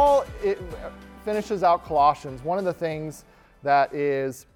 [0.00, 0.24] Paul
[1.26, 3.26] finishes out Colossians, one of the things
[3.62, 4.46] that is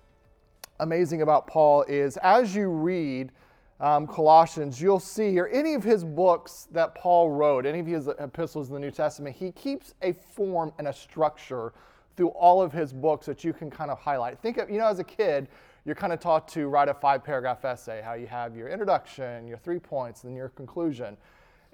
[0.80, 3.30] amazing about Paul is as you read
[3.78, 8.08] um, Colossians, you'll see, or any of his books that Paul wrote, any of his
[8.18, 11.74] epistles in the New Testament, he keeps a form and a structure
[12.16, 14.38] through all of his books that you can kind of highlight.
[14.38, 15.48] Think of, you know, as a kid,
[15.84, 19.46] you're kind of taught to write a five paragraph essay, how you have your introduction,
[19.46, 21.18] your three points, then your conclusion.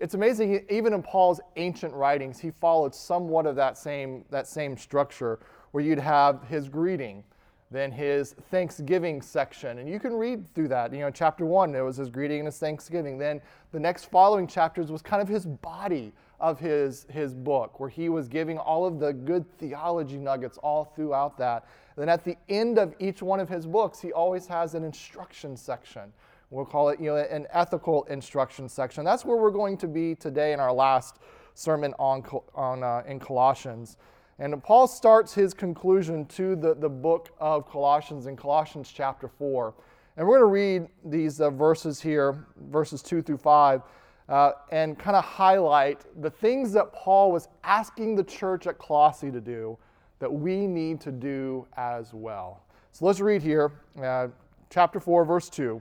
[0.00, 4.78] It's amazing, even in Paul's ancient writings, he followed somewhat of that same, that same
[4.78, 5.38] structure
[5.73, 7.23] where you'd have his greeting,
[7.70, 9.78] then his thanksgiving section.
[9.78, 10.92] And you can read through that.
[10.95, 13.18] You know, chapter one, it was his greeting and his thanksgiving.
[13.18, 13.42] Then
[13.73, 18.09] the next following chapters was kind of his body of his, his book, where he
[18.09, 21.66] was giving all of the good theology nuggets all throughout that.
[21.96, 25.59] Then at the end of each one of his books, he always has an instruction
[25.59, 26.10] section.
[26.51, 29.04] We'll call it you know, an ethical instruction section.
[29.04, 31.18] That's where we're going to be today in our last
[31.54, 32.24] sermon on,
[32.57, 33.96] on, uh, in Colossians.
[34.40, 39.74] And Paul starts his conclusion to the, the book of Colossians in Colossians chapter 4.
[40.16, 43.82] And we're going to read these uh, verses here, verses 2 through 5,
[44.29, 49.30] uh, and kind of highlight the things that Paul was asking the church at Colossae
[49.30, 49.79] to do
[50.18, 52.64] that we need to do as well.
[52.92, 54.29] So let's read here, uh,
[54.68, 55.80] chapter 4, verse 2.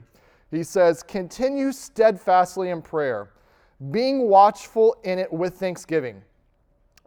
[0.50, 3.30] He says, Continue steadfastly in prayer,
[3.90, 6.22] being watchful in it with thanksgiving.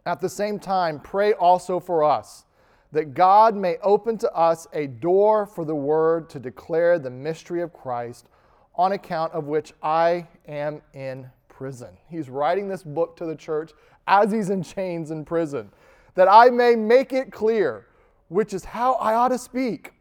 [0.06, 2.44] At the same time, pray also for us,
[2.92, 7.62] that God may open to us a door for the word to declare the mystery
[7.62, 8.28] of Christ,
[8.76, 11.96] on account of which I am in prison.
[12.08, 13.72] He's writing this book to the church
[14.06, 15.70] as he's in chains in prison,
[16.14, 17.86] that I may make it clear,
[18.28, 19.92] which is how I ought to speak.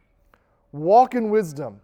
[0.71, 1.79] Walk in wisdom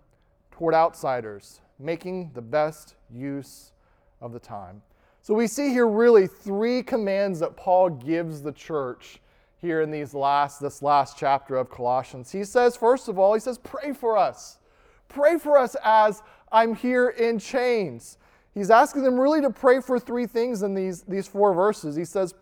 [0.60, 3.72] toward outsiders, making the best use
[4.20, 4.82] of the time.
[5.22, 9.22] So we see here really three commands that Paul gives the church
[9.62, 12.30] here in these last this last chapter of Colossians.
[12.30, 14.60] He says first of all, he says pray for us.
[15.08, 18.18] Pray for us as I'm here in chains.
[18.54, 21.96] He's asking them really to pray for three things in these, these four verses.
[21.96, 22.34] He says,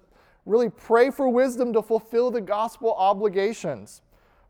[0.47, 4.01] really pray for wisdom to fulfill the gospel obligations.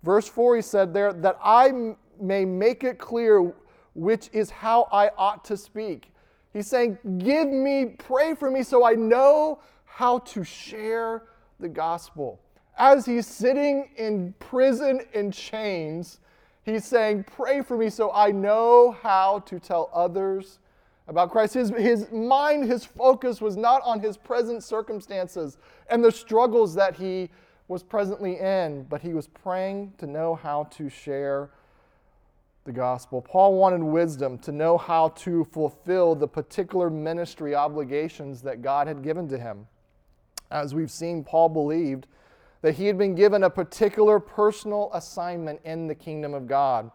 [0.03, 3.53] Verse 4, he said there, that I may make it clear
[3.93, 6.13] which is how I ought to speak.
[6.53, 11.23] He's saying, Give me, pray for me so I know how to share
[11.59, 12.39] the gospel.
[12.77, 16.19] As he's sitting in prison in chains,
[16.63, 20.59] he's saying, Pray for me so I know how to tell others
[21.07, 21.55] about Christ.
[21.55, 25.57] His, his mind, his focus was not on his present circumstances
[25.89, 27.29] and the struggles that he
[27.67, 31.49] was presently in, but he was praying to know how to share
[32.67, 33.21] the gospel.
[33.21, 39.01] Paul wanted wisdom to know how to fulfill the particular ministry obligations that God had
[39.01, 39.65] given to him.
[40.51, 42.05] As we've seen, Paul believed
[42.61, 46.91] that he had been given a particular personal assignment in the kingdom of God.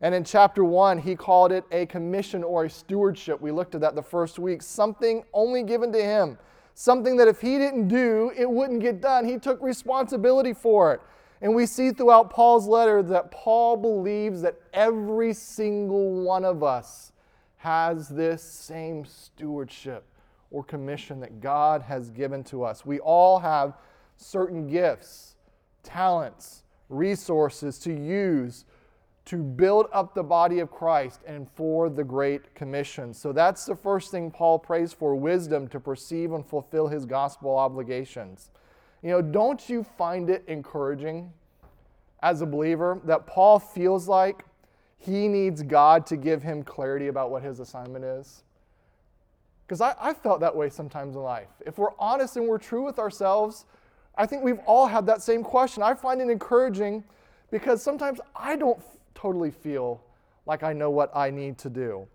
[0.00, 3.40] And in chapter 1, he called it a commission or a stewardship.
[3.40, 4.62] We looked at that the first week.
[4.62, 6.38] Something only given to him.
[6.74, 9.24] Something that if he didn't do, it wouldn't get done.
[9.24, 11.00] He took responsibility for it.
[11.42, 17.12] And we see throughout Paul's letter that Paul believes that every single one of us
[17.56, 20.04] has this same stewardship
[20.50, 22.86] or commission that God has given to us.
[22.86, 23.74] We all have
[24.16, 25.36] certain gifts,
[25.82, 28.64] talents, resources to use
[29.26, 33.12] to build up the body of Christ and for the Great Commission.
[33.12, 37.56] So that's the first thing Paul prays for wisdom to perceive and fulfill his gospel
[37.56, 38.50] obligations.
[39.06, 41.32] You know, don't you find it encouraging
[42.24, 44.44] as a believer that Paul feels like
[44.98, 48.42] he needs God to give him clarity about what his assignment is?
[49.64, 51.46] Because I, I felt that way sometimes in life.
[51.64, 53.66] If we're honest and we're true with ourselves,
[54.16, 55.84] I think we've all had that same question.
[55.84, 57.04] I find it encouraging
[57.52, 58.82] because sometimes I don't
[59.14, 60.02] totally feel
[60.46, 62.08] like I know what I need to do.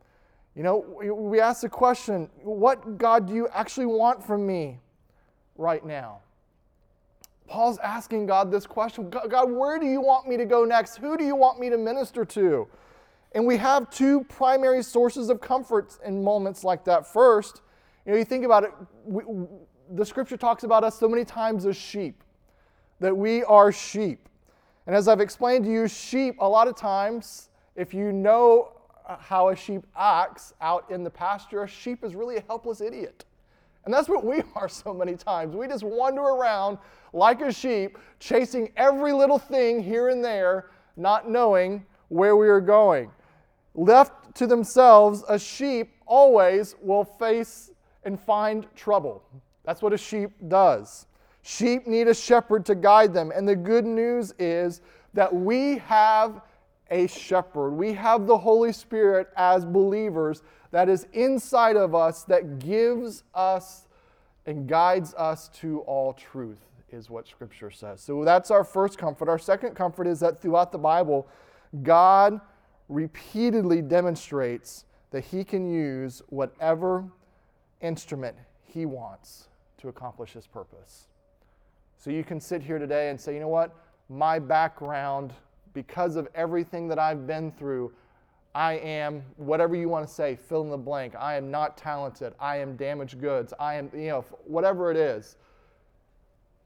[0.57, 0.80] You know,
[1.15, 4.77] we ask the question, what God do you actually want from me
[5.56, 6.19] right now?
[7.51, 10.95] Paul's asking God this question God, where do you want me to go next?
[10.95, 12.65] Who do you want me to minister to?
[13.33, 17.06] And we have two primary sources of comfort in moments like that.
[17.06, 17.62] First,
[18.06, 18.71] you know, you think about it,
[19.03, 19.24] we,
[19.92, 22.24] the scripture talks about us so many times as sheep,
[23.01, 24.30] that we are sheep.
[24.88, 28.71] And as I've explained to you, sheep, a lot of times, if you know
[29.19, 33.25] how a sheep acts out in the pasture, a sheep is really a helpless idiot.
[33.86, 35.56] And that's what we are so many times.
[35.56, 36.78] We just wander around
[37.13, 42.62] like a sheep, chasing every little thing here and there, not knowing where we are
[42.62, 43.12] going.
[43.74, 47.72] Left to themselves, a sheep always will face
[48.04, 49.24] and find trouble.
[49.63, 51.07] That's what a sheep does.
[51.44, 53.31] Sheep need a shepherd to guide them.
[53.34, 54.81] And the good news is
[55.13, 56.42] that we have
[56.89, 57.72] a shepherd.
[57.72, 63.88] We have the Holy Spirit as believers that is inside of us that gives us
[64.45, 66.59] and guides us to all truth,
[66.91, 68.01] is what Scripture says.
[68.01, 69.29] So that's our first comfort.
[69.29, 71.27] Our second comfort is that throughout the Bible,
[71.83, 72.41] God
[72.89, 77.06] repeatedly demonstrates that He can use whatever
[77.81, 78.35] instrument
[78.65, 79.47] He wants
[79.77, 81.07] to accomplish His purpose.
[81.97, 83.75] So you can sit here today and say, you know what?
[84.09, 85.33] My background,
[85.74, 87.94] because of everything that I've been through,
[88.53, 91.15] I am, whatever you want to say, fill in the blank.
[91.18, 92.33] I am not talented.
[92.39, 93.53] I am damaged goods.
[93.59, 95.38] I am, you know, whatever it is.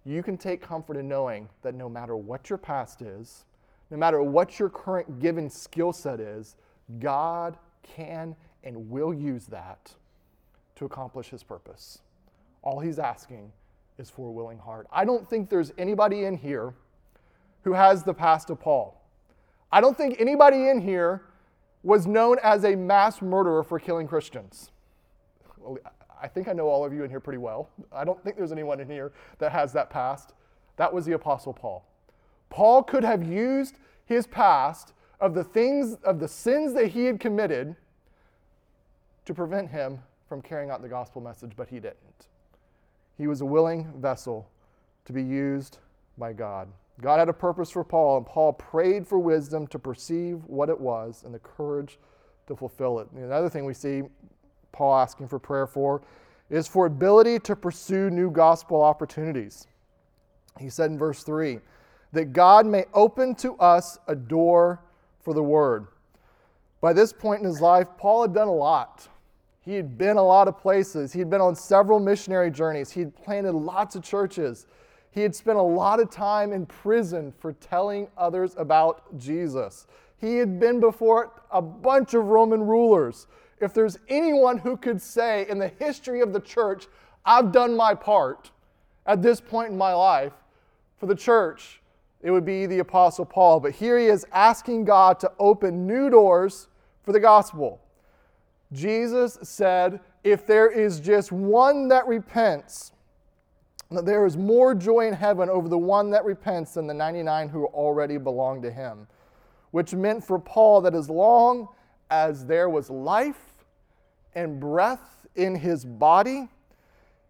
[0.03, 3.45] You can take comfort in knowing that no matter what your past is,
[3.91, 6.55] no matter what your current given skill set is,
[6.99, 9.93] God can and will use that
[10.75, 11.99] to accomplish his purpose.
[12.63, 13.51] All he's asking
[13.97, 14.87] is for a willing heart.
[14.91, 16.73] I don't think there's anybody in here
[17.63, 19.01] who has the past of Paul.
[19.71, 21.23] I don't think anybody in here
[21.85, 24.71] was known as a mass murderer for killing Christians.
[25.59, 25.77] Well,
[26.19, 27.69] I think I know all of you in here pretty well.
[27.93, 30.33] I don't think there's anyone in here that has that past.
[30.77, 31.85] That was the Apostle Paul.
[32.49, 33.77] Paul could have used
[34.07, 37.75] his past of the things, of the sins that he had committed
[39.25, 42.27] to prevent him from carrying out the gospel message, but he didn't.
[43.15, 44.49] He was a willing vessel
[45.05, 45.77] to be used
[46.17, 46.67] by God.
[47.01, 50.79] God had a purpose for Paul, and Paul prayed for wisdom to perceive what it
[50.79, 51.99] was and the courage
[52.47, 53.11] to fulfill it.
[53.11, 54.03] Another thing we see
[54.71, 56.01] Paul asking for prayer for
[56.49, 59.67] is for ability to pursue new gospel opportunities.
[60.59, 61.59] He said in verse 3
[62.13, 64.81] that God may open to us a door
[65.21, 65.87] for the word.
[66.79, 69.07] By this point in his life, Paul had done a lot.
[69.61, 71.11] He had been a lot of places.
[71.11, 72.91] He had been on several missionary journeys.
[72.91, 74.67] He had planted lots of churches.
[75.15, 79.87] He had spent a lot of time in prison for telling others about Jesus.
[80.17, 83.27] He had been before a bunch of Roman rulers.
[83.61, 86.87] If there's anyone who could say in the history of the church,
[87.25, 88.51] I've done my part
[89.05, 90.33] at this point in my life
[90.97, 91.81] for the church,
[92.21, 93.61] it would be the Apostle Paul.
[93.61, 96.67] But here he is asking God to open new doors
[97.03, 97.79] for the gospel.
[98.73, 102.91] Jesus said, If there is just one that repents,
[103.91, 107.49] that there is more joy in heaven over the one that repents than the 99
[107.49, 109.07] who already belong to him.
[109.71, 111.67] Which meant for Paul that as long
[112.09, 113.63] as there was life
[114.33, 116.49] and breath in his body,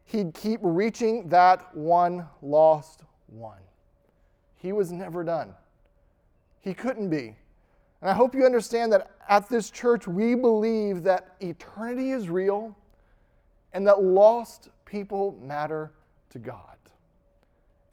[0.06, 3.60] he'd keep reaching that one lost one.
[4.56, 5.54] He was never done.
[6.62, 7.36] He couldn't be.
[8.02, 12.76] And I hope you understand that at this church, we believe that eternity is real
[13.74, 15.92] and that lost people matter
[16.36, 16.76] to God.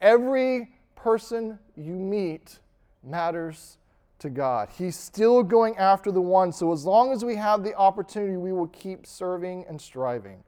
[0.01, 2.59] Every person you meet
[3.01, 3.77] matters
[4.19, 4.67] to God.
[4.77, 6.51] He's still going after the one.
[6.51, 10.43] So as long as we have the opportunity, we will keep serving and striving.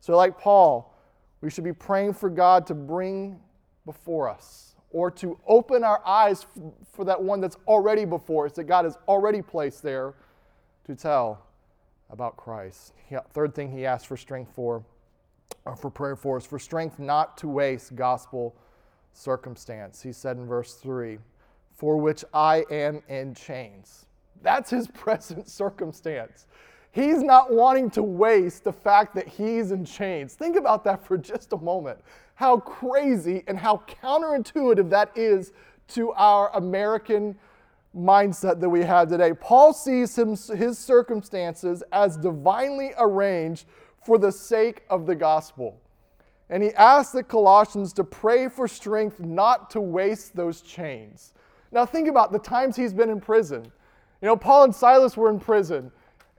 [0.00, 0.92] So, like Paul,
[1.40, 3.38] we should be praying for God to bring
[3.84, 6.46] before us or to open our eyes
[6.92, 10.14] for that one that's already before us, that God has already placed there
[10.84, 11.46] to tell
[12.10, 12.92] about Christ.
[13.32, 14.84] Third thing he asked for strength for or
[15.66, 18.54] Uh, for prayer for us, for strength not to waste gospel
[19.12, 20.00] circumstance.
[20.00, 21.18] He said in verse 3,
[21.74, 24.06] for which I am in chains.
[24.42, 26.46] That's his present circumstance.
[26.92, 30.34] He's not wanting to waste the fact that he's in chains.
[30.34, 31.98] Think about that for just a moment.
[32.36, 35.52] How crazy and how counterintuitive that is
[35.88, 37.36] to our American
[37.96, 39.32] mindset that we have today.
[39.32, 43.66] Paul sees his circumstances as divinely arranged
[44.06, 45.80] for the sake of the gospel.
[46.48, 51.34] And he asked the Colossians to pray for strength not to waste those chains.
[51.72, 53.64] Now, think about the times he's been in prison.
[54.22, 55.90] You know, Paul and Silas were in prison,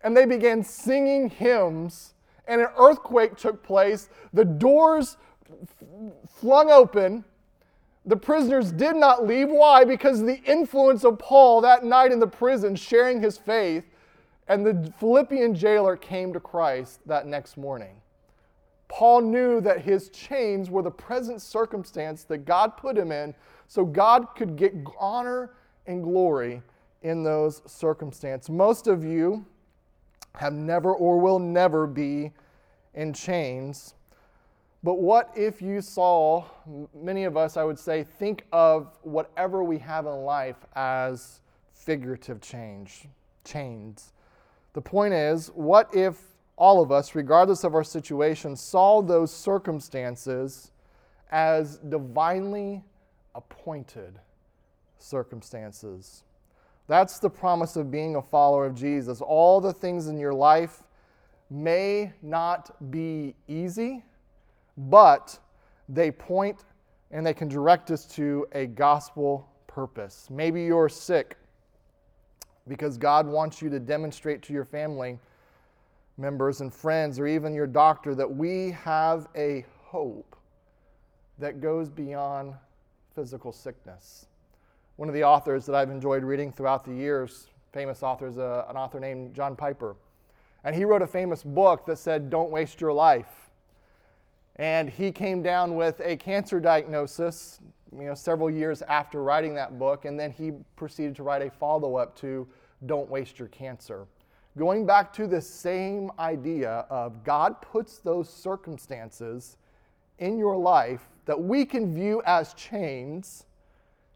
[0.04, 2.14] and they began singing hymns,
[2.48, 4.08] and an earthquake took place.
[4.32, 5.18] The doors
[6.30, 7.26] flung open.
[8.06, 9.50] The prisoners did not leave.
[9.50, 9.84] Why?
[9.84, 13.84] Because the influence of Paul that night in the prison, sharing his faith,
[14.48, 18.02] and the Philippian jailer came to Christ that next morning.
[18.88, 23.36] Paul knew that his chains were the present circumstance that God put him in
[23.68, 25.52] so God could get honor
[25.86, 26.62] and glory
[27.02, 28.50] in those circumstances.
[28.50, 29.46] Most of you
[30.36, 32.32] have never or will never be
[32.94, 33.96] in chains.
[34.84, 36.46] But what if you saw,
[36.94, 41.42] many of us, I would say, think of whatever we have in life as
[41.74, 43.08] figurative change,
[43.44, 44.14] chains.
[44.78, 46.22] The point is, what if
[46.56, 50.70] all of us, regardless of our situation, saw those circumstances
[51.32, 52.84] as divinely
[53.34, 54.20] appointed
[55.00, 56.26] circumstances.
[56.86, 59.20] That's the promise of being a follower of Jesus.
[59.20, 60.84] All the things in your life
[61.50, 64.06] may not be easy,
[64.78, 65.40] but
[65.90, 66.66] they point
[67.10, 70.28] and they can direct us to a gospel purpose.
[70.30, 71.36] Maybe you're sick
[72.68, 75.20] because God wants you to demonstrate to your family
[76.18, 80.36] members and friends, or even your doctor, that we have a hope
[81.38, 82.54] that goes beyond
[83.14, 84.26] physical sickness.
[84.96, 88.76] One of the authors that I've enjoyed reading throughout the years, famous authors, uh, an
[88.76, 89.96] author named John Piper,
[90.64, 93.47] and he wrote a famous book that said, Don't waste your life.
[94.60, 97.60] And he came down with a cancer diagnosis,
[97.92, 101.52] you know, several years after writing that book, and then he proceeded to write a
[101.52, 102.48] follow-up to
[102.86, 104.08] Don't Waste Your Cancer.
[104.58, 109.58] Going back to the same idea of God puts those circumstances
[110.18, 113.46] in your life that we can view as chains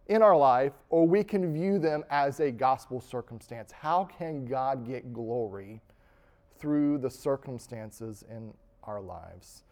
[0.07, 3.71] in our life, or we can view them as a gospel circumstance.
[3.71, 5.79] How can God get glory
[6.57, 9.63] through the circumstances in our lives?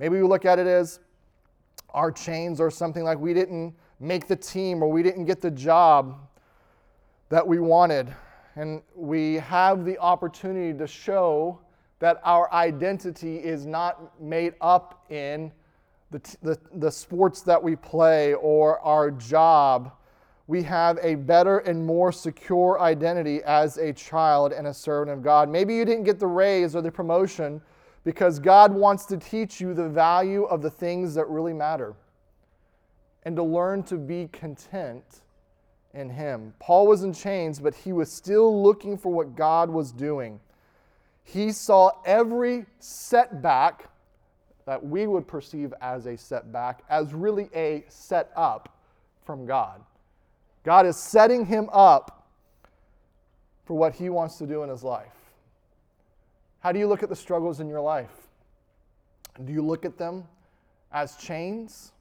[0.00, 1.00] Maybe we look at it as
[1.90, 5.50] our chains or something like we didn't make the team or we didn't get the
[5.50, 6.18] job
[7.28, 8.08] that we wanted.
[8.56, 11.60] And we have the opportunity to show
[11.98, 15.52] that our identity is not made up in
[16.10, 19.92] the, the, the sports that we play or our job.
[20.46, 25.22] We have a better and more secure identity as a child and a servant of
[25.22, 25.50] God.
[25.50, 27.60] Maybe you didn't get the raise or the promotion
[28.04, 31.94] because God wants to teach you the value of the things that really matter
[33.24, 35.04] and to learn to be content
[35.92, 36.54] in Him.
[36.58, 40.40] Paul was in chains, but he was still looking for what God was doing.
[41.24, 43.88] He saw every setback
[44.66, 48.78] that we would perceive as a setback as really a set up
[49.24, 49.82] from God.
[50.64, 52.28] God is setting him up
[53.64, 55.19] for what he wants to do in his life.
[56.60, 58.28] How do you look at the struggles in your life?
[59.44, 60.24] Do you look at them
[60.92, 61.92] as chains?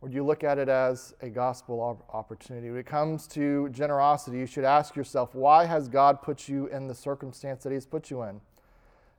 [0.00, 2.70] Or do you look at it as a gospel opportunity?
[2.70, 6.86] When it comes to generosity, you should ask yourself, why has God put you in
[6.86, 8.40] the circumstance that He's put you in?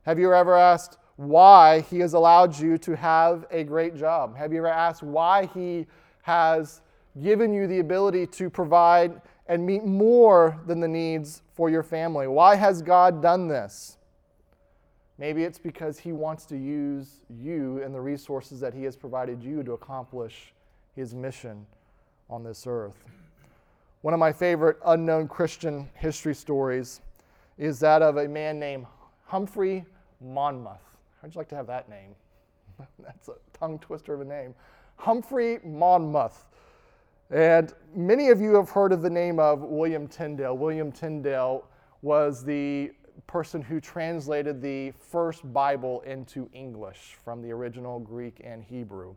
[0.04, 4.38] Have you ever asked why He has allowed you to have a great job?
[4.38, 5.86] Have you ever asked why He
[6.22, 6.80] has
[7.22, 12.28] given you the ability to provide and meet more than the needs for your family?
[12.28, 13.98] Why has God done this?
[15.20, 19.44] Maybe it's because he wants to use you and the resources that he has provided
[19.44, 20.54] you to accomplish
[20.96, 21.66] his mission
[22.30, 23.04] on this earth.
[24.02, 27.02] One of my favorite unknown Christian history stories
[27.58, 28.86] is that of a man named
[29.26, 29.84] Humphrey
[30.22, 30.80] Monmouth.
[31.22, 32.16] How'd you like to have that name?
[33.00, 34.56] That's a tongue twister of a name.
[34.96, 36.46] Humphrey Monmouth.
[37.30, 40.56] And many of you have heard of the name of William Tyndale.
[40.56, 41.66] William Tyndale
[42.02, 42.94] was the
[43.28, 49.16] person who translated the first Bible into English from the original Greek and Hebrew.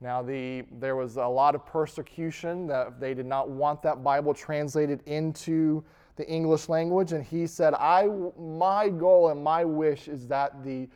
[0.00, 4.34] Now, the, there was a lot of persecution that they did not want that Bible
[4.34, 5.82] translated into
[6.16, 10.88] the English language, and he said, I, My goal and my wish is that the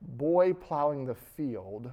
[0.00, 1.90] boy plowing the field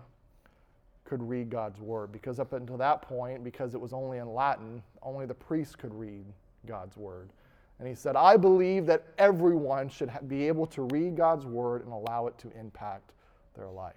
[1.06, 2.12] could read God's word.
[2.12, 5.94] Because up until that point, because it was only in Latin, only the priest could
[5.94, 6.26] read
[6.66, 7.30] God's word.
[7.80, 11.94] And he said, I believe that everyone should be able to read God's word and
[11.94, 13.14] allow it to impact
[13.56, 13.96] their life.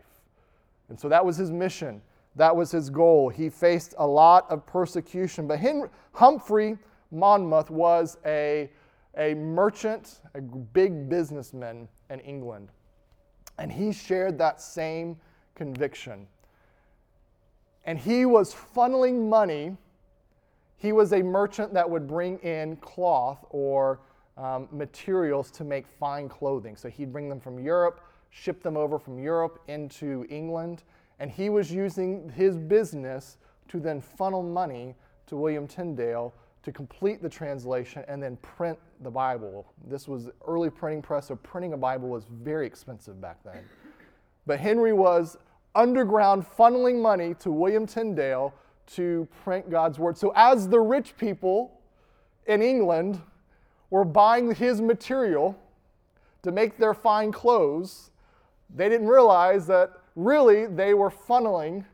[0.88, 2.00] And so that was his mission.
[2.36, 3.28] That was his goal.
[3.28, 5.48] He faced a lot of persecution.
[5.48, 6.78] But Henry, Humphrey
[7.10, 8.70] Monmouth was a,
[9.18, 12.68] a merchant, a big businessman in England.
[13.58, 15.16] And he shared that same
[15.54, 16.26] conviction.
[17.84, 19.76] And he was funneling money
[20.82, 24.00] he was a merchant that would bring in cloth or
[24.36, 26.74] um, materials to make fine clothing.
[26.74, 30.82] So he'd bring them from Europe, ship them over from Europe into England,
[31.20, 34.96] and he was using his business to then funnel money
[35.28, 36.34] to William Tyndale
[36.64, 39.72] to complete the translation and then print the Bible.
[39.86, 43.62] This was early printing press, so printing a Bible was very expensive back then.
[44.46, 45.36] But Henry was
[45.76, 48.52] underground funneling money to William Tyndale
[48.94, 50.16] to print God's word.
[50.16, 51.80] So, as the rich people
[52.46, 53.20] in England
[53.90, 55.58] were buying his material
[56.42, 58.10] to make their fine clothes,
[58.74, 61.84] they didn't realize that really they were funneling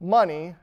[0.00, 0.54] money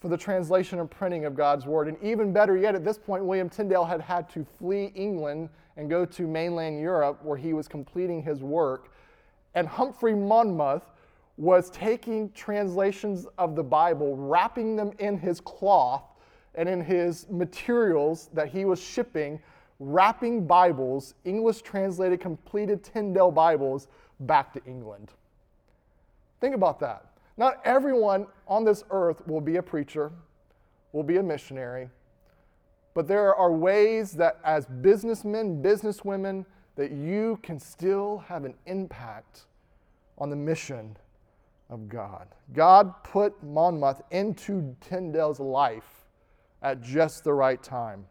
[0.00, 1.88] for the translation and printing of God's word.
[1.88, 5.90] And even better yet, at this point, William Tyndale had had to flee England and
[5.90, 8.92] go to mainland Europe where he was completing his work.
[9.54, 10.84] And Humphrey Monmouth
[11.40, 16.04] was taking translations of the Bible, wrapping them in his cloth
[16.54, 19.40] and in his materials that he was shipping,
[19.78, 23.88] wrapping Bibles, English translated, completed Tyndale Bibles,
[24.20, 25.12] back to England.
[26.42, 27.06] Think about that.
[27.38, 30.12] Not everyone on this earth will be a preacher,
[30.92, 31.88] will be a missionary,
[32.92, 36.44] but there are ways that as businessmen, businesswomen,
[36.76, 39.46] that you can still have an impact
[40.18, 40.98] on the mission
[41.70, 42.28] of God.
[42.52, 46.04] God put Monmouth into Tyndale's life
[46.62, 48.04] at just the right time.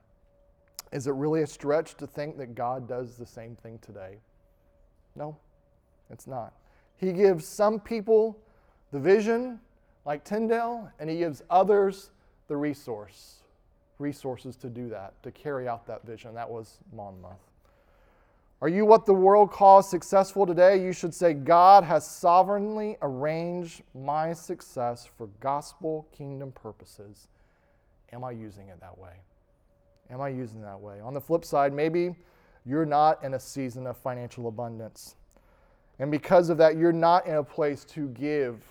[0.92, 4.18] Is it really a stretch to think that God does the same thing today?
[5.16, 5.38] No,
[6.10, 6.54] it's not.
[6.98, 8.40] He gives some people
[8.92, 9.60] the vision,
[10.06, 12.10] like Tyndale, and he gives others
[12.48, 13.44] the resource,
[14.00, 16.34] resources to do that, to carry out that vision.
[16.34, 17.49] That was Monmouth.
[18.62, 20.84] Are you what the world calls successful today?
[20.84, 27.30] You should say, God has sovereignly arranged my success for gospel kingdom purposes.
[28.12, 29.14] Am I using it that way?
[30.10, 31.00] Am I using it that way?
[31.00, 32.16] On the flip side, maybe
[32.66, 35.16] you're not in a season of financial abundance.
[36.00, 38.62] And because of that, you're not in a place to give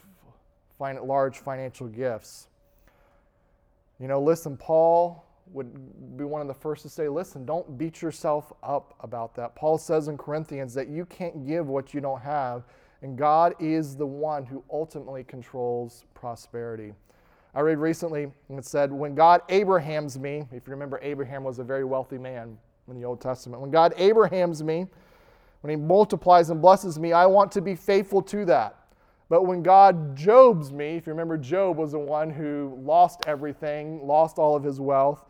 [0.81, 2.49] large financial gifts.
[3.99, 8.03] You know, listen, Paul would be one of the first to say, listen, don't beat
[8.03, 9.55] yourself up about that.
[9.55, 12.65] Paul says in Corinthians that you can't give what you don't have,
[13.03, 16.93] and God is the one who ultimately controls prosperity.
[17.55, 21.59] I read recently, and it said, When God Abrahams me, if you remember, Abraham was
[21.59, 23.61] a very wealthy man in the Old Testament.
[23.61, 24.87] When God Abrahams me,
[25.61, 28.77] when he multiplies and blesses me, I want to be faithful to that.
[29.29, 34.07] But when God Jobs me, if you remember, Job was the one who lost everything,
[34.07, 35.27] lost all of his wealth.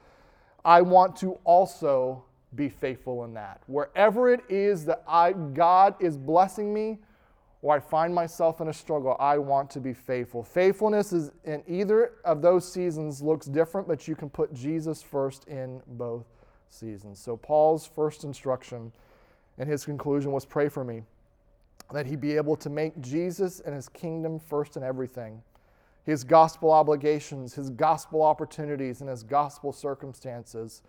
[0.65, 3.63] I want to also be faithful in that.
[3.67, 6.99] Wherever it is that I, God is blessing me,
[7.61, 10.43] or I find myself in a struggle, I want to be faithful.
[10.43, 15.47] Faithfulness is in either of those seasons looks different, but you can put Jesus first
[15.49, 16.27] in both
[16.71, 17.19] seasons.
[17.19, 18.93] So Paul's first instruction
[19.59, 21.03] and his conclusion was pray for me
[21.93, 25.43] that he be able to make Jesus and his kingdom first in everything
[26.09, 30.81] his gospel obligations, his gospel opportunities, and his gospel circumstances.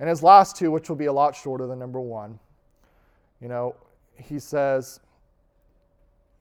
[0.00, 2.40] And his last two, which will be a lot shorter than number one,
[3.40, 3.76] you know,
[4.16, 4.98] he says,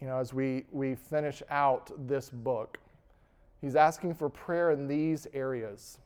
[0.02, 2.80] you know, as we, we finish out this book,
[3.62, 6.00] he's asking for prayer in these areas.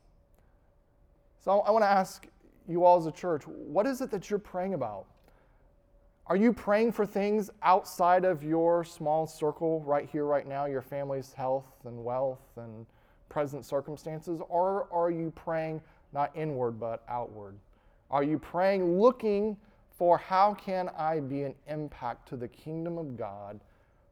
[1.42, 2.26] So I want to ask
[2.68, 5.06] you all as a church, what is it that you're praying about?
[6.28, 10.82] Are you praying for things outside of your small circle right here, right now, your
[10.82, 12.86] family's health and wealth and
[13.28, 14.40] present circumstances?
[14.48, 15.80] Or are you praying
[16.12, 17.56] not inward but outward?
[18.10, 19.56] Are you praying looking
[19.90, 23.60] for how can I be an impact to the kingdom of God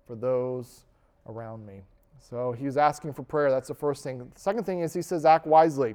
[0.07, 0.85] for those
[1.27, 1.83] around me?
[2.19, 3.51] So he's asking for prayer.
[3.51, 4.19] That's the first thing.
[4.19, 5.95] The second thing is he says, act wisely.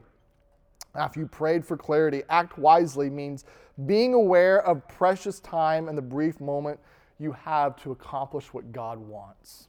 [0.95, 3.45] After you prayed for clarity, act wisely means
[3.85, 6.79] being aware of precious time and the brief moment
[7.19, 9.67] you have to accomplish what God wants.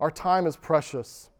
[0.00, 1.30] Our time is precious.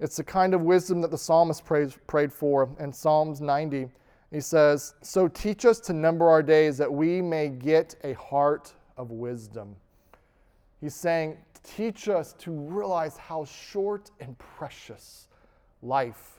[0.00, 3.88] It's the kind of wisdom that the psalmist prays, prayed for in Psalms 90.
[4.32, 8.74] He says, So teach us to number our days that we may get a heart
[8.96, 9.76] of wisdom.
[10.80, 15.28] He's saying, Teach us to realize how short and precious
[15.82, 16.35] life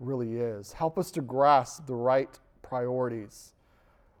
[0.00, 0.72] really is.
[0.72, 3.52] Help us to grasp the right priorities.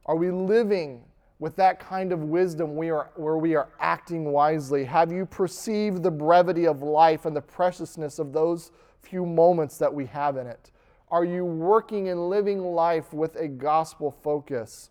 [0.06, 1.04] Are we living
[1.38, 4.84] with that kind of wisdom we are, where we are acting wisely?
[4.84, 9.92] Have you perceived the brevity of life and the preciousness of those few moments that
[9.92, 10.70] we have in it?
[11.10, 14.90] Are you working and living life with a gospel focus?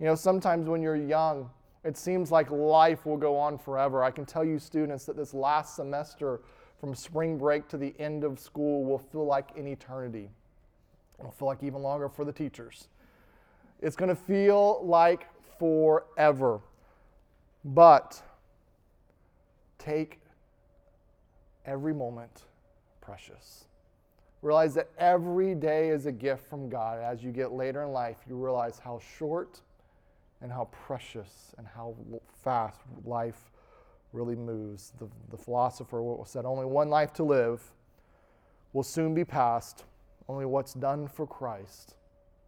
[0.00, 1.50] You know, sometimes when you're young,
[1.84, 4.02] it seems like life will go on forever.
[4.02, 6.40] I can tell you, students, that this last semester
[6.82, 10.28] from spring break to the end of school will feel like an eternity.
[11.20, 12.88] It'll feel like even longer for the teachers.
[13.80, 15.28] It's going to feel like
[15.60, 16.58] forever.
[17.64, 18.20] But
[19.78, 20.18] take
[21.64, 22.46] every moment
[23.00, 23.66] precious.
[24.42, 26.98] Realize that every day is a gift from God.
[26.98, 29.60] As you get later in life, you realize how short
[30.40, 31.94] and how precious and how
[32.42, 33.51] fast life
[34.12, 34.92] really moves.
[34.98, 37.62] The, the philosopher said, Only one life to live
[38.72, 39.84] will soon be past.
[40.28, 41.96] Only what's done for Christ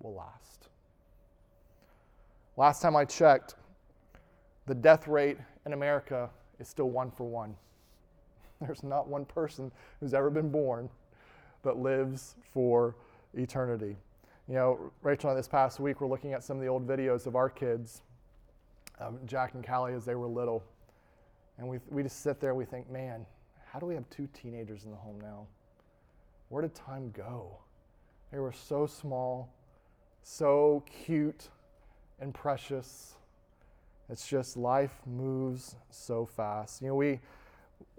[0.01, 0.69] will last.
[2.57, 3.57] Last time I checked,
[4.67, 7.55] the death rate in America is still one for one.
[8.61, 10.89] There's not one person who's ever been born
[11.63, 12.95] that lives for
[13.35, 13.97] eternity.
[14.49, 16.87] You know, Rachel and I this past week were looking at some of the old
[16.87, 18.03] videos of our kids,
[19.01, 20.63] um, Jack and Callie, as they were little
[21.59, 23.27] And we, we just sit there and we think, man,
[23.71, 25.47] how do we have two teenagers in the home now?
[26.49, 27.59] Where did time go?
[28.33, 29.53] They were so small,
[30.23, 31.49] so cute
[32.21, 33.15] and precious.
[34.09, 36.83] It's just life moves so fast.
[36.83, 37.21] You know, we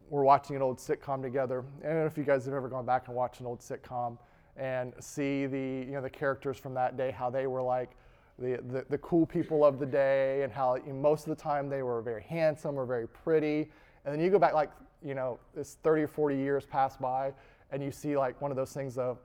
[0.09, 1.63] were watching an old sitcom together.
[1.83, 4.17] I don't know if you guys have ever gone back and watched an old sitcom
[4.57, 7.91] and see the you know the characters from that day, how they were like
[8.37, 11.41] the, the, the cool people of the day, and how you know, most of the
[11.41, 13.69] time they were very handsome or very pretty.
[14.03, 14.71] And then you go back like
[15.03, 17.33] you know this 30 or 40 years pass by,
[17.71, 19.19] and you see like one of those things of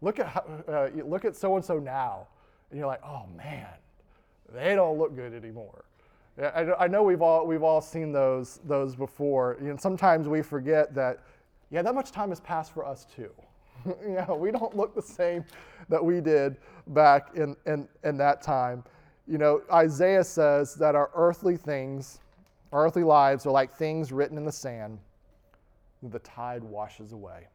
[0.00, 2.26] look at how, uh, look at so and so now,
[2.70, 3.68] and you're like, oh man,
[4.52, 5.84] they don't look good anymore.
[6.38, 9.56] I, I know we've all we've all seen those those before.
[9.60, 11.20] You know, sometimes we forget that,
[11.70, 13.30] yeah, that much time has passed for us too.
[14.06, 15.44] know, we don't look the same
[15.88, 16.56] that we did
[16.88, 18.84] back in, in, in that time.
[19.26, 22.20] You know, Isaiah says that our earthly things,
[22.72, 24.98] our earthly lives are like things written in the sand
[26.02, 27.48] that the tide washes away.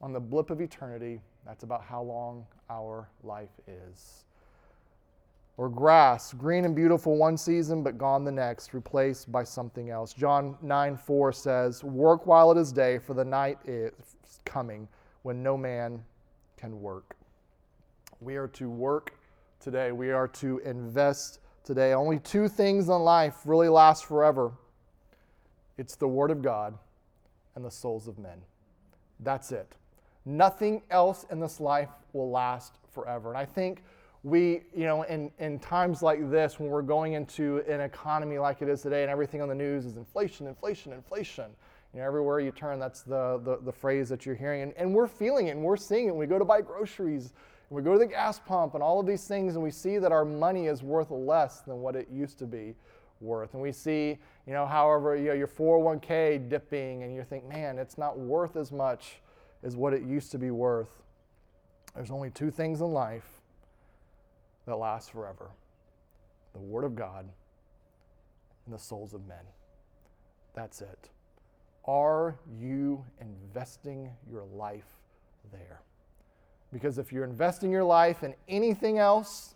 [0.00, 4.24] On the blip of eternity, that's about how long our life is
[5.56, 10.12] or grass, green and beautiful one season, but gone the next, replaced by something else.
[10.12, 13.92] John 9 4 says, Work while it is day, for the night is
[14.44, 14.88] coming
[15.22, 16.02] when no man
[16.56, 17.16] can work.
[18.20, 19.14] We are to work
[19.60, 21.92] today, we are to invest today.
[21.92, 24.52] Only two things in life really last forever
[25.78, 26.78] it's the Word of God
[27.54, 28.38] and the souls of men.
[29.20, 29.74] That's it.
[30.24, 33.30] Nothing else in this life will last forever.
[33.30, 33.82] And I think
[34.22, 38.62] we, you know, in, in times like this, when we're going into an economy like
[38.62, 41.46] it is today and everything on the news is inflation, inflation, inflation.
[41.94, 44.62] You know, everywhere you turn, that's the, the, the phrase that you're hearing.
[44.62, 46.14] And, and we're feeling it and we're seeing it.
[46.14, 47.32] We go to buy groceries,
[47.68, 49.98] and we go to the gas pump and all of these things, and we see
[49.98, 52.74] that our money is worth less than what it used to be
[53.20, 53.54] worth.
[53.54, 57.78] And we see, you know, however, you know, your 401k dipping, and you think, man,
[57.78, 59.16] it's not worth as much
[59.62, 61.02] as what it used to be worth.
[61.94, 63.40] There's only two things in life
[64.66, 65.50] that last forever
[66.52, 67.26] the Word of God
[68.66, 69.44] and the souls of men.
[70.54, 71.08] That's it.
[71.84, 74.98] Are you investing your life
[75.52, 75.80] there?
[76.72, 79.54] Because if you're investing your life in anything else,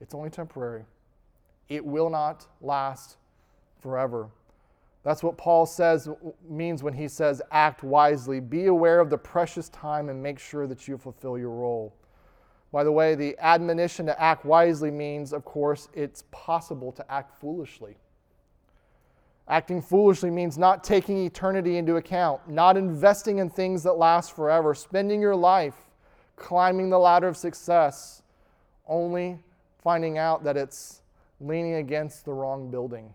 [0.00, 0.84] it's only temporary.
[1.68, 3.16] It will not last
[3.80, 4.28] forever.
[5.02, 6.08] That's what Paul says
[6.48, 8.40] means when he says act wisely.
[8.40, 11.94] Be aware of the precious time and make sure that you fulfill your role.
[12.72, 17.38] By the way, the admonition to act wisely means, of course, it's possible to act
[17.38, 17.96] foolishly.
[19.46, 24.74] Acting foolishly means not taking eternity into account, not investing in things that last forever,
[24.74, 25.74] spending your life
[26.36, 28.22] climbing the ladder of success,
[28.86, 29.38] only
[29.82, 31.02] finding out that it's
[31.40, 33.12] leaning against the wrong building.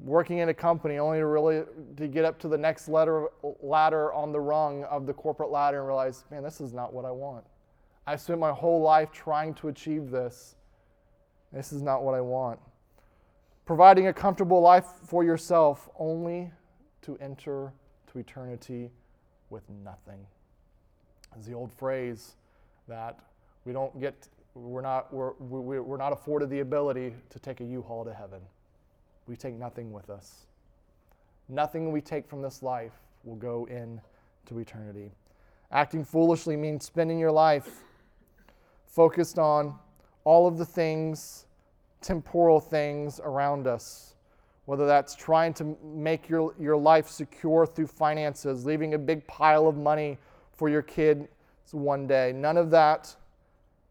[0.00, 1.62] Working in a company only to really
[1.98, 3.26] to get up to the next ladder,
[3.60, 7.04] ladder on the rung of the corporate ladder and realize, man, this is not what
[7.04, 7.44] I want.
[8.06, 10.56] I spent my whole life trying to achieve this.
[11.52, 12.58] This is not what I want.
[13.70, 16.50] Providing a comfortable life for yourself only
[17.02, 17.72] to enter
[18.10, 18.90] to eternity
[19.48, 20.26] with nothing.
[21.38, 22.34] Is the old phrase
[22.88, 23.20] that
[23.64, 28.04] we don't get, we're not, we're, we're not afforded the ability to take a U-Haul
[28.06, 28.40] to heaven.
[29.28, 30.46] We take nothing with us.
[31.48, 35.12] Nothing we take from this life will go into eternity.
[35.70, 37.84] Acting foolishly means spending your life
[38.84, 39.78] focused on
[40.24, 41.46] all of the things,
[42.00, 44.14] temporal things around us.
[44.66, 49.66] Whether that's trying to make your, your life secure through finances, leaving a big pile
[49.66, 50.18] of money
[50.52, 51.28] for your kids
[51.72, 52.32] one day.
[52.32, 53.14] None of that,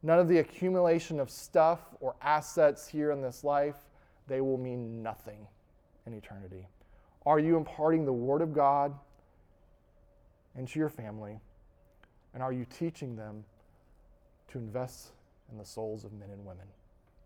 [0.03, 3.75] none of the accumulation of stuff or assets here in this life,
[4.27, 5.47] they will mean nothing
[6.05, 6.67] in eternity.
[7.25, 8.93] Are you imparting the Word of God
[10.57, 11.39] into your family?
[12.33, 13.43] And are you teaching them
[14.51, 15.11] to invest
[15.51, 16.65] in the souls of men and women.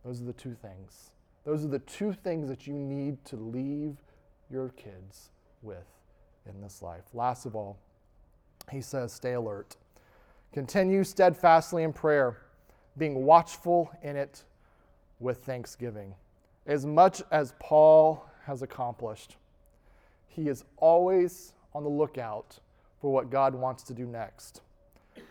[0.03, 1.11] Those are the two things.
[1.45, 3.97] Those are the two things that you need to leave
[4.49, 5.29] your kids
[5.61, 5.87] with
[6.45, 7.03] in this life.
[7.13, 7.77] Last of all,
[8.71, 9.75] he says, stay alert.
[10.51, 12.37] Continue steadfastly in prayer,
[12.97, 14.43] being watchful in it
[15.19, 16.15] with thanksgiving.
[16.65, 19.37] As much as Paul has accomplished,
[20.27, 22.59] he is always on the lookout
[23.01, 24.61] for what God wants to do next.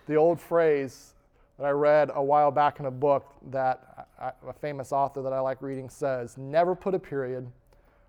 [0.06, 1.14] The old phrase,
[1.58, 5.40] that I read a while back in a book that a famous author that I
[5.40, 7.50] like reading says never put a period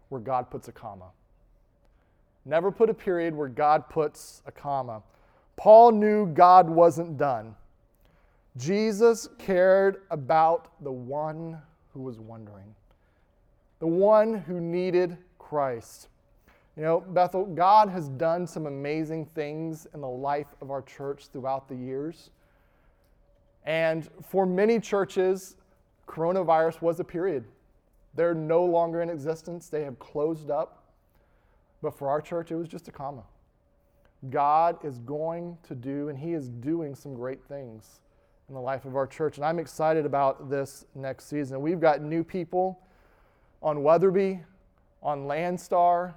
[0.09, 1.07] where God puts a comma.
[2.45, 5.01] Never put a period where God puts a comma.
[5.55, 7.55] Paul knew God wasn't done.
[8.57, 11.59] Jesus cared about the one
[11.93, 12.75] who was wondering.
[13.83, 16.07] the one who needed Christ.
[16.77, 21.27] You know, Bethel, God has done some amazing things in the life of our church
[21.33, 22.29] throughout the years.
[23.65, 25.57] And for many churches,
[26.07, 27.45] coronavirus was a period.
[28.15, 30.83] They're no longer in existence, they have closed up.
[31.81, 33.23] But for our church, it was just a comma.
[34.29, 37.99] God is going to do, and He is doing some great things
[38.47, 39.37] in the life of our church.
[39.37, 41.61] And I'm excited about this next season.
[41.61, 42.79] We've got new people
[43.61, 44.43] on Wetherbee,
[45.01, 46.13] on Landstar.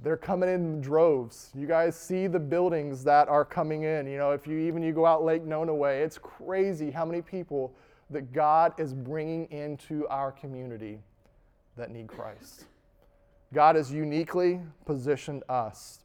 [0.00, 1.50] They're coming in droves.
[1.56, 4.06] You guys see the buildings that are coming in.
[4.06, 7.20] You know, if you even you go out Lake Nona way, it's crazy how many
[7.20, 7.74] people
[8.10, 11.00] that God is bringing into our community
[11.76, 12.64] that need Christ.
[13.52, 16.00] God has uniquely positioned us.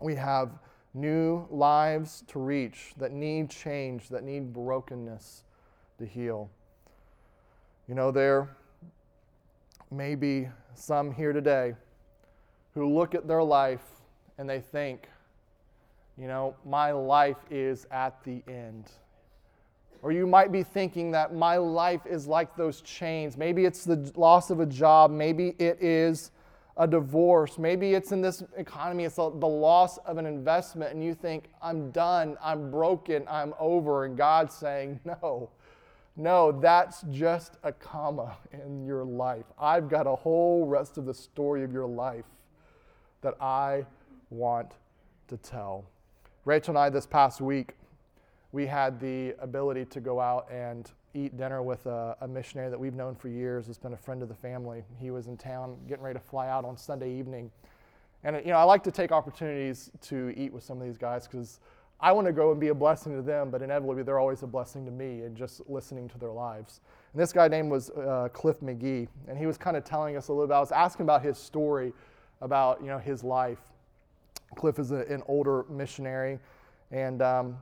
[0.00, 0.50] We have
[0.94, 5.44] new lives to reach that need change, that need brokenness
[5.98, 6.50] to heal.
[7.86, 8.48] You know, there
[9.90, 11.74] may be some here today
[12.74, 13.84] who look at their life
[14.38, 15.08] and they think,
[16.18, 18.90] you know, my life is at the end.
[20.02, 23.36] Or you might be thinking that my life is like those chains.
[23.36, 25.10] Maybe it's the loss of a job.
[25.10, 26.30] Maybe it is
[26.76, 27.58] a divorce.
[27.58, 31.90] Maybe it's in this economy, it's the loss of an investment, and you think, I'm
[31.90, 34.04] done, I'm broken, I'm over.
[34.04, 35.50] And God's saying, No,
[36.16, 39.44] no, that's just a comma in your life.
[39.58, 42.24] I've got a whole rest of the story of your life
[43.22, 43.84] that I
[44.30, 44.72] want
[45.28, 45.84] to tell.
[46.44, 47.74] Rachel and I, this past week,
[48.56, 52.80] we had the ability to go out and eat dinner with a, a, missionary that
[52.80, 53.66] we've known for years.
[53.66, 54.82] Has been a friend of the family.
[54.98, 57.50] He was in town getting ready to fly out on Sunday evening,
[58.24, 61.28] and you know I like to take opportunities to eat with some of these guys
[61.28, 61.60] because
[62.00, 64.46] I want to go and be a blessing to them, but inevitably they're always a
[64.46, 66.80] blessing to me and just listening to their lives.
[67.12, 70.28] And this guy name was uh, Cliff McGee, and he was kind of telling us
[70.28, 70.54] a little bit.
[70.54, 71.92] I was asking about his story,
[72.40, 73.60] about you know his life.
[74.54, 76.38] Cliff is a, an older missionary,
[76.90, 77.58] and um,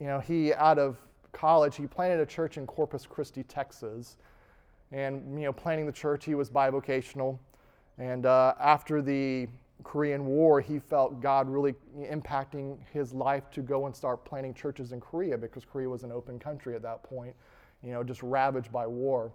[0.00, 0.96] you know he out of
[1.32, 4.16] college, he planted a church in Corpus Christi, Texas.
[4.90, 7.38] And, you know, planning the church, he was bivocational.
[7.98, 9.48] And uh, after the
[9.84, 14.92] Korean War, he felt God really impacting his life to go and start planting churches
[14.92, 17.34] in Korea because Korea was an open country at that point,
[17.82, 19.30] you know, just ravaged by war.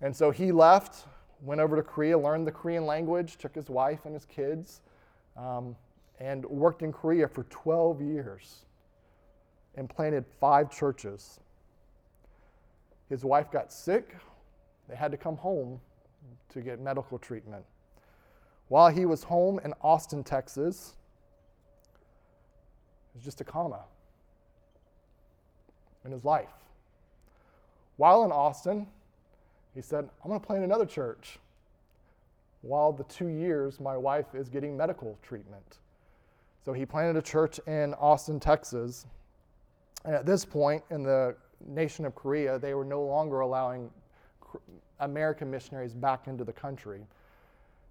[0.00, 1.06] And so he left,
[1.42, 4.82] went over to Korea, learned the Korean language, took his wife and his kids,
[5.36, 5.74] um,
[6.20, 8.66] and worked in Korea for 12 years
[9.76, 11.40] and planted five churches.
[13.08, 14.16] His wife got sick.
[14.88, 15.80] They had to come home
[16.50, 17.64] to get medical treatment.
[18.68, 20.94] While he was home in Austin, Texas,
[23.14, 23.80] it was just a comma
[26.04, 26.48] in his life.
[27.96, 28.86] While in Austin,
[29.74, 31.38] he said, I'm going to plant another church.
[32.62, 35.78] While the two years my wife is getting medical treatment.
[36.64, 39.06] So he planted a church in Austin, Texas.
[40.04, 41.36] And at this point in the
[41.66, 43.90] nation of Korea, they were no longer allowing
[45.00, 47.06] American missionaries back into the country.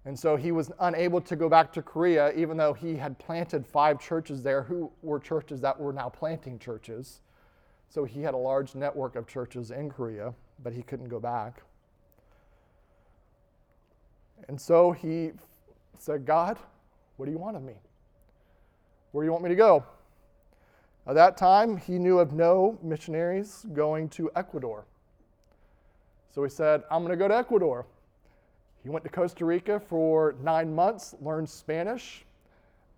[0.04, 3.64] And so he was unable to go back to Korea, even though he had planted
[3.64, 7.20] five churches there, who were churches that were now planting churches.
[7.88, 11.62] So he had a large network of churches in Korea, but he couldn't go back.
[14.48, 15.32] And so he
[15.98, 16.58] said, God,
[17.16, 17.74] what do you want of me?
[19.12, 19.84] Where do you want me to go?
[21.06, 24.84] At that time, he knew of no missionaries going to Ecuador.
[26.32, 27.86] So he said, I'm going to go to Ecuador.
[28.82, 32.24] He went to Costa Rica for nine months, learned Spanish.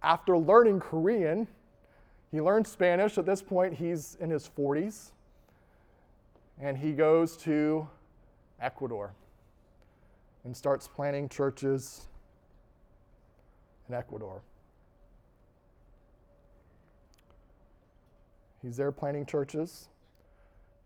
[0.03, 1.47] After learning Korean,
[2.31, 3.17] he learned Spanish.
[3.17, 5.13] At this point, he's in his 40s.
[6.61, 7.89] And he goes to
[8.61, 9.13] Ecuador
[10.45, 12.07] and starts planting churches
[13.89, 14.43] in Ecuador.
[18.65, 19.89] He's there planting churches,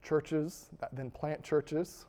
[0.03, 2.07] churches that then plant churches.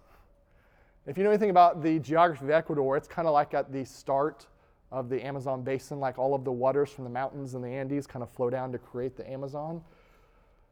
[1.06, 3.86] If you know anything about the geography of Ecuador, it's kind of like at the
[3.86, 4.48] start
[4.92, 8.08] of the Amazon basin, like all of the waters from the mountains and the Andes
[8.08, 9.82] kind of flow down to create the Amazon.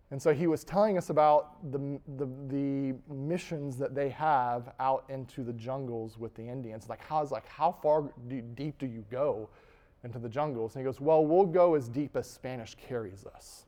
[0.10, 5.04] And so he was telling us about the, the, the, missions that they have out
[5.10, 6.88] into the jungles with the Indians.
[6.90, 9.50] Like, how's, like how far do, deep do you go
[10.04, 10.76] into the jungles?
[10.76, 13.66] And he goes, well, we'll go as deep as Spanish carries us.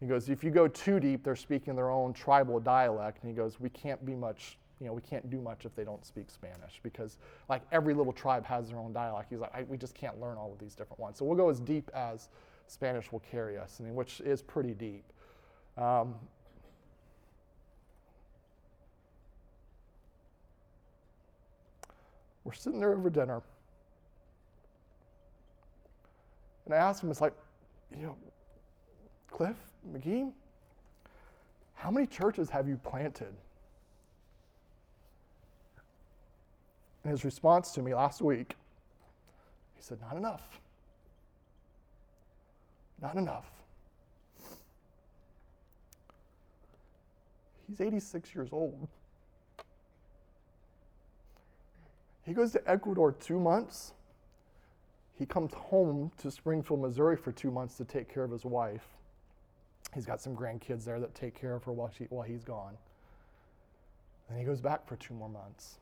[0.00, 3.22] He goes, if you go too deep, they're speaking their own tribal dialect.
[3.22, 5.84] And he goes, we can't be much, you know, we can't do much if they
[5.84, 9.30] don't speak Spanish because like every little tribe has their own dialect.
[9.30, 11.18] He's like, we just can't learn all of these different ones.
[11.18, 12.28] So we'll go as deep as
[12.68, 15.04] Spanish will carry us, I mean, which is pretty deep.
[15.76, 16.14] Um,
[22.44, 23.42] we're sitting there over dinner.
[26.66, 27.32] And I asked him, it's like,
[27.98, 28.16] you know,
[29.30, 30.32] Cliff McGee,
[31.74, 33.34] how many churches have you planted?
[37.04, 38.54] And his response to me last week,
[39.76, 40.60] he said, Not enough.
[43.00, 43.50] Not enough.
[47.68, 48.88] He's 86 years old.
[52.24, 53.92] He goes to Ecuador two months.
[55.14, 58.97] He comes home to Springfield, Missouri for two months to take care of his wife.
[59.98, 62.74] He's got some grandkids there that take care of her while, she, while he's gone.
[64.28, 65.78] And he goes back for two more months.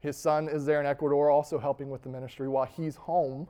[0.00, 3.46] His son is there in Ecuador also helping with the ministry while he's home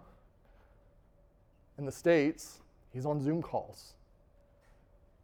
[1.78, 2.60] in the States.
[2.92, 3.94] He's on Zoom calls,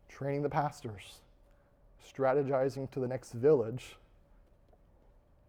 [0.08, 1.20] training the pastors,
[2.02, 3.96] strategizing to the next village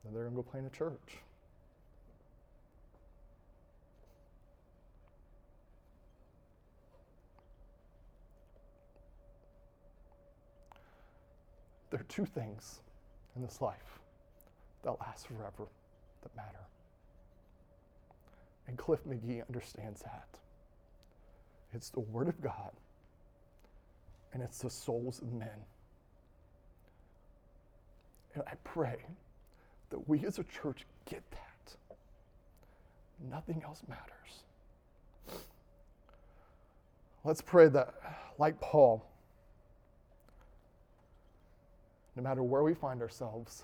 [0.04, 1.23] that they're going to go plant a church.
[11.94, 12.80] There are two things
[13.36, 14.00] in this life
[14.84, 15.68] that last forever
[16.24, 16.66] that matter.
[18.68, 20.28] And Cliff McGee understands that.
[21.72, 22.72] It's the Word of God,
[24.34, 25.50] and it's the souls of men.
[28.34, 28.96] And I pray
[29.92, 31.76] that we as a church get that.
[33.30, 35.44] Nothing else matters.
[37.24, 37.94] Let's pray that,
[38.40, 39.06] like Paul,
[42.15, 43.63] no matter where we find ourselves,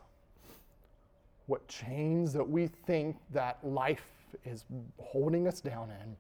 [1.47, 4.05] what chains that we think that life
[4.45, 4.65] is
[4.99, 6.15] holding us down in,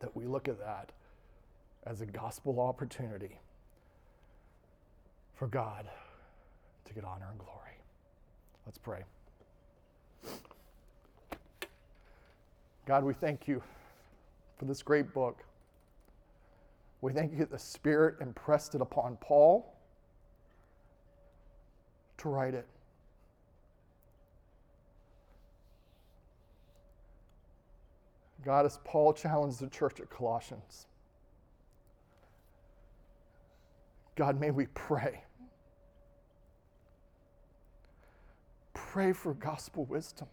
[0.00, 0.92] that we look at that
[1.86, 3.40] as a gospel opportunity
[5.34, 5.88] for God
[6.84, 7.54] to get honor and glory.
[8.66, 9.04] Let's pray.
[12.86, 13.62] God, we thank you
[14.58, 15.44] for this great book.
[17.00, 19.77] We thank you that the Spirit impressed it upon Paul
[22.18, 22.66] to write it.
[28.44, 30.86] God, as Paul challenged the church at Colossians,
[34.16, 35.22] God, may we pray.
[38.74, 40.28] Pray for gospel wisdom.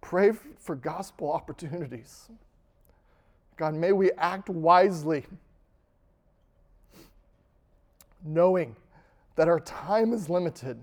[0.00, 2.30] Pray for gospel opportunities.
[3.56, 5.26] God, may we act wisely,
[8.24, 8.76] knowing
[9.38, 10.76] that our time is limited,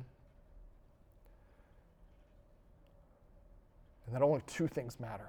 [4.06, 5.28] and that only two things matter.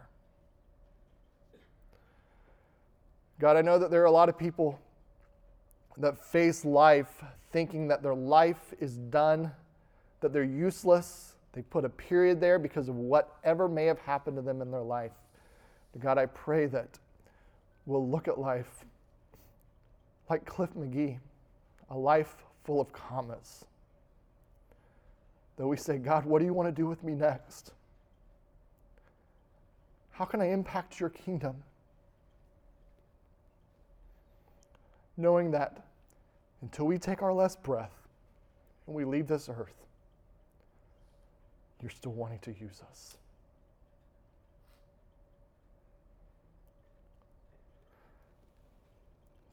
[3.40, 4.78] God, I know that there are a lot of people
[5.96, 9.50] that face life thinking that their life is done,
[10.20, 11.34] that they're useless.
[11.52, 14.82] They put a period there because of whatever may have happened to them in their
[14.82, 15.10] life.
[15.98, 17.00] God, I pray that
[17.86, 18.84] we'll look at life
[20.30, 21.18] like Cliff McGee,
[21.90, 22.36] a life
[22.66, 23.64] full of commas.
[25.56, 27.72] That we say, God, what do you want to do with me next?
[30.10, 31.56] How can I impact your kingdom?
[35.16, 35.86] Knowing that
[36.60, 37.92] until we take our last breath
[38.86, 39.86] and we leave this earth,
[41.80, 43.16] you're still wanting to use us.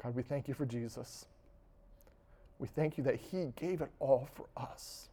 [0.01, 1.27] God, we thank you for Jesus.
[2.63, 5.09] We thank you that He gave it all for us.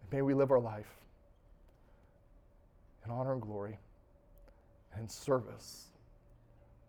[0.00, 0.88] And may we live our life
[3.04, 3.76] in honor and glory
[4.94, 5.88] and service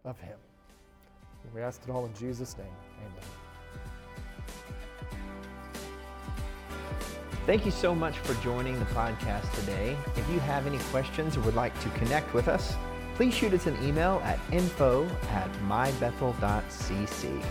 [0.05, 0.37] of Him.
[1.43, 2.67] And we ask it all in Jesus' name.
[3.01, 3.11] Amen.
[7.45, 9.97] Thank you so much for joining the podcast today.
[10.15, 12.77] If you have any questions or would like to connect with us,
[13.15, 17.43] please shoot us an email at info at mybethel.cc.